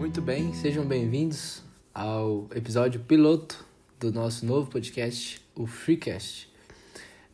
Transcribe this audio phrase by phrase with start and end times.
[0.00, 3.62] muito bem, sejam bem-vindos ao episódio piloto
[3.98, 6.48] do nosso novo podcast, o Freecast.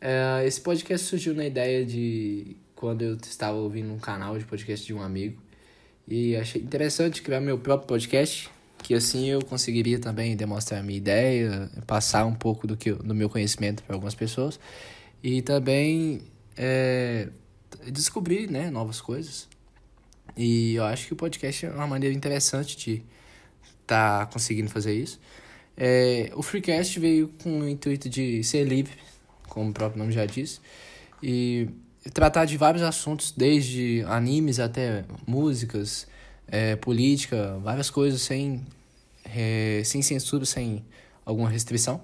[0.01, 4.85] É, esse podcast surgiu na ideia de quando eu estava ouvindo um canal de podcast
[4.85, 5.41] de um amigo
[6.05, 8.49] e achei interessante criar meu próprio podcast,
[8.79, 13.15] que assim eu conseguiria também demonstrar a minha ideia, passar um pouco do, que, do
[13.15, 14.59] meu conhecimento para algumas pessoas
[15.23, 16.19] e também
[16.57, 17.29] é,
[17.89, 19.47] descobrir né, novas coisas.
[20.37, 23.03] E eu acho que o podcast é uma maneira interessante de
[23.81, 25.19] estar tá conseguindo fazer isso.
[25.75, 28.93] É, o Freecast veio com o intuito de ser livre,
[29.49, 30.61] como o próprio nome já diz,
[31.21, 31.69] e
[32.13, 36.07] tratar de vários assuntos, desde animes até músicas,
[36.47, 38.63] é, política, várias coisas sem,
[39.25, 40.85] é, sem censura, sem
[41.25, 42.01] alguma restrição.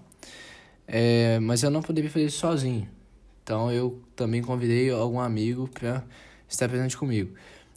[0.87, 2.87] É, mas eu não poderia fazer isso sozinho.
[3.43, 6.03] Então eu também convidei algum amigo para
[6.47, 7.33] estar presente comigo.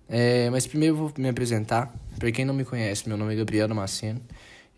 [0.09, 1.95] É, mas primeiro eu vou me apresentar.
[2.19, 4.21] Para quem não me conhece, meu nome é Gabriel Damasceno.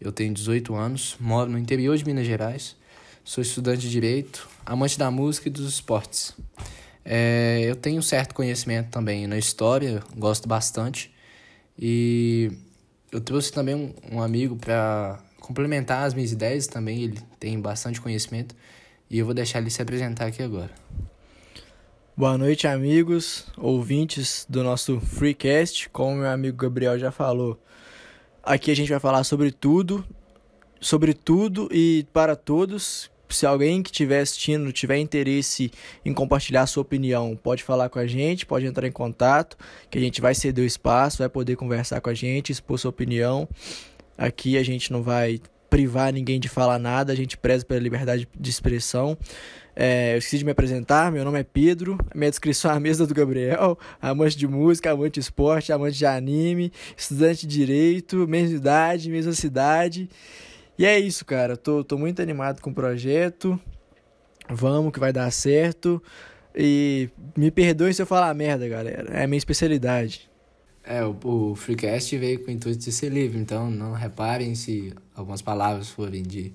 [0.00, 2.76] Eu tenho 18 anos, moro no interior de Minas Gerais.
[3.24, 6.34] Sou estudante de Direito, amante da música e dos esportes.
[7.04, 11.12] É, eu tenho certo conhecimento também na história, gosto bastante.
[11.78, 12.50] E
[13.12, 17.02] eu trouxe também um, um amigo para complementar as minhas ideias também.
[17.02, 18.54] Ele tem bastante conhecimento.
[19.10, 20.70] E eu vou deixar ele se apresentar aqui agora.
[22.18, 25.88] Boa noite, amigos, ouvintes do nosso Freecast.
[25.90, 27.56] Como meu amigo Gabriel já falou,
[28.42, 30.04] aqui a gente vai falar sobre tudo,
[30.80, 33.08] sobre tudo e para todos.
[33.28, 35.70] Se alguém que estiver assistindo tiver interesse
[36.04, 39.56] em compartilhar sua opinião, pode falar com a gente, pode entrar em contato,
[39.88, 42.88] que a gente vai ceder o espaço, vai poder conversar com a gente, expor sua
[42.88, 43.48] opinião.
[44.16, 48.28] Aqui a gente não vai privar ninguém de falar nada, a gente preza pela liberdade
[48.38, 49.16] de expressão.
[49.80, 53.06] É, eu esqueci de me apresentar, meu nome é Pedro, minha descrição é a mesa
[53.06, 58.56] do Gabriel, amante de música, amante de esporte, amante de anime, estudante de direito, mesma
[58.56, 60.10] idade, mesma cidade.
[60.76, 63.58] E é isso, cara, tô, tô muito animado com o projeto,
[64.50, 66.02] vamos que vai dar certo.
[66.54, 70.28] E me perdoem se eu falar merda, galera, é a minha especialidade.
[70.90, 74.90] É, o, o Freecast veio com o intuito de ser livre, então não reparem se
[75.14, 76.50] algumas palavras forem de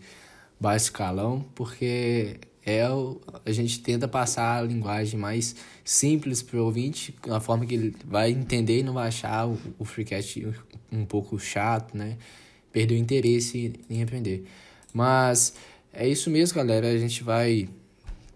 [0.59, 5.55] baixo escalão, porque é o, a gente tenta passar a linguagem mais
[5.85, 9.55] simples para o ouvinte, a forma que ele vai entender e não vai achar o,
[9.77, 10.44] o freecast
[10.91, 12.17] um pouco chato, né?
[12.71, 14.47] Perder o interesse em aprender.
[14.91, 15.53] Mas
[15.94, 16.88] é isso mesmo, galera.
[16.88, 17.69] A gente vai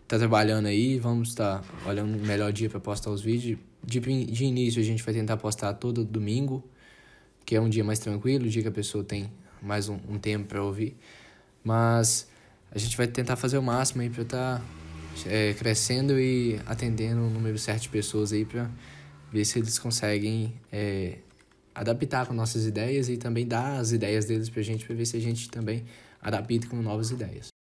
[0.08, 3.58] tá trabalhando aí, vamos estar tá olhando o melhor dia para postar os vídeos.
[3.88, 6.62] De, de início, a gente vai tentar postar todo domingo,
[7.46, 9.32] que é um dia mais tranquilo, o dia que a pessoa tem
[9.62, 10.98] mais um, um tempo para ouvir.
[11.64, 12.28] Mas
[12.70, 14.66] a gente vai tentar fazer o máximo aí para estar tá,
[15.26, 18.70] é, crescendo e atendendo um número certo de pessoas aí para
[19.32, 21.20] ver se eles conseguem é,
[21.74, 25.06] adaptar com nossas ideias e também dar as ideias deles para a gente para ver
[25.06, 25.86] se a gente também
[26.22, 27.57] adapta com novas ideias.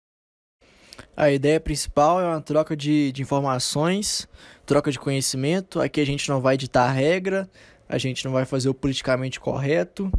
[1.15, 4.27] A ideia principal é uma troca de, de informações,
[4.65, 5.79] troca de conhecimento.
[5.79, 7.49] Aqui a gente não vai ditar regra,
[7.87, 10.11] a gente não vai fazer o politicamente correto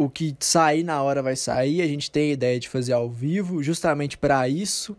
[0.00, 1.82] o que sair na hora vai sair.
[1.82, 4.96] A gente tem a ideia de fazer ao vivo, justamente para isso.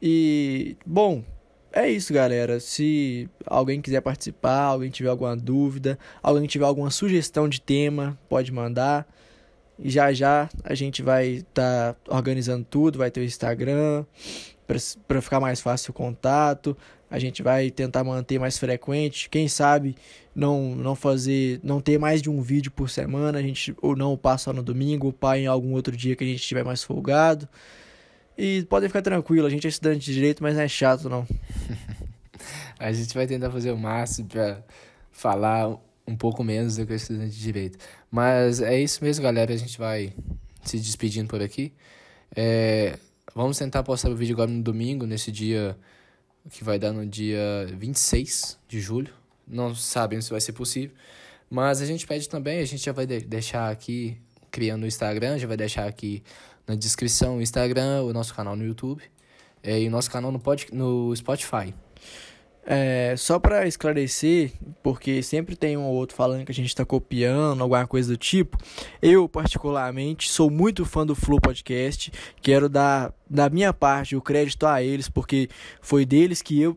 [0.00, 1.24] E, bom,
[1.72, 2.60] é isso, galera.
[2.60, 8.52] Se alguém quiser participar, alguém tiver alguma dúvida, alguém tiver alguma sugestão de tema, pode
[8.52, 9.04] mandar.
[9.82, 14.04] E já já a gente vai estar tá organizando tudo, vai ter o Instagram
[15.08, 16.76] para ficar mais fácil o contato.
[17.10, 19.28] A gente vai tentar manter mais frequente.
[19.28, 19.96] Quem sabe
[20.34, 24.16] não não fazer, não ter mais de um vídeo por semana, a gente ou não
[24.16, 27.48] passa no domingo, ou pá em algum outro dia que a gente estiver mais folgado.
[28.38, 31.26] E podem ficar tranquilo, a gente é estudante de direito, mas não é chato não.
[32.78, 34.62] a gente vai tentar fazer o máximo para
[35.10, 37.78] falar um pouco menos do que o estudante de direito.
[38.10, 39.52] Mas é isso mesmo, galera.
[39.52, 40.12] A gente vai
[40.64, 41.72] se despedindo por aqui.
[42.34, 42.98] É,
[43.34, 45.76] vamos tentar postar o vídeo agora no domingo, nesse dia
[46.50, 49.12] que vai dar no dia 26 de julho.
[49.46, 50.94] Não sabemos se vai ser possível.
[51.48, 54.16] Mas a gente pede também, a gente já vai deixar aqui,
[54.50, 56.22] criando o Instagram, já vai deixar aqui
[56.66, 59.02] na descrição o Instagram, o nosso canal no YouTube
[59.62, 61.74] é, e o nosso canal no, pod, no Spotify.
[62.64, 64.52] É, só para esclarecer,
[64.82, 68.16] porque sempre tem um ou outro falando que a gente está copiando, alguma coisa do
[68.16, 68.58] tipo.
[69.00, 72.12] Eu, particularmente, sou muito fã do Flow Podcast.
[72.40, 75.48] Quero dar, da minha parte, o crédito a eles, porque
[75.80, 76.74] foi deles que eu,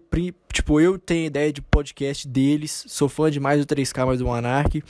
[0.54, 2.86] tipo, eu tenho ideia de podcast deles.
[2.88, 4.82] Sou fã demais do 3K mais do Monark.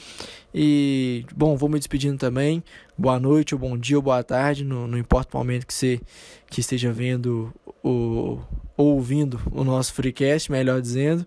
[0.53, 2.63] E, bom, vou me despedindo também.
[2.97, 5.99] Boa noite, ou bom dia, ou boa tarde, não, não importa o momento que você
[6.47, 7.51] que esteja vendo
[7.83, 8.39] o
[8.77, 11.25] ouvindo o nosso freecast, melhor dizendo.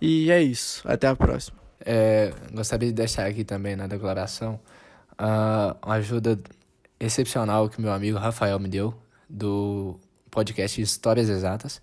[0.00, 0.82] E é isso.
[0.86, 1.58] Até a próxima.
[1.82, 4.60] É, gostaria de deixar aqui também na declaração
[5.16, 6.38] a ajuda
[6.98, 8.94] excepcional que meu amigo Rafael me deu
[9.28, 9.98] do
[10.30, 11.80] podcast Histórias Exatas.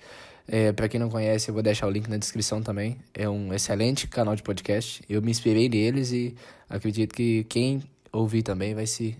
[0.47, 2.97] É, para quem não conhece, eu vou deixar o link na descrição também.
[3.13, 5.03] É um excelente canal de podcast.
[5.09, 6.35] Eu me inspirei neles e
[6.69, 9.17] acredito que quem ouvir também vai se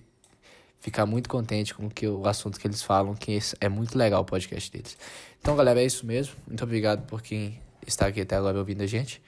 [0.80, 4.26] ficar muito contente com que, o assunto que eles falam, que é muito legal o
[4.26, 4.98] podcast deles.
[5.42, 6.34] Então, galera, é isso mesmo.
[6.48, 9.22] Muito obrigado por quem está aqui até agora ouvindo a gente.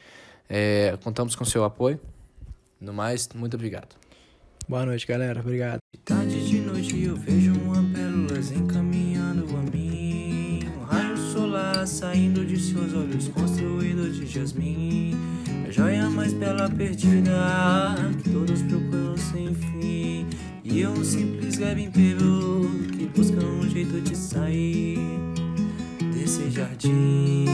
[0.48, 2.00] É, contamos com seu apoio.
[2.80, 3.96] No mais, muito obrigado.
[4.68, 5.42] Boa noite, galera.
[5.42, 5.80] Obrigado.
[5.94, 10.09] De tarde de noite eu vejo uma pérolas encaminhando a mim.
[11.34, 15.16] Solar saindo de seus olhos construídos de jasmim.
[15.68, 20.26] A joia mais bela perdida que todos procuram sem fim.
[20.64, 24.98] E eu um simples garimpeiro que busca um jeito de sair
[26.14, 27.49] desse jardim.